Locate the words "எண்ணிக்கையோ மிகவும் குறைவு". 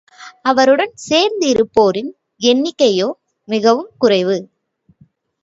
2.41-4.37